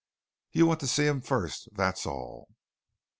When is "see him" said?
0.87-1.21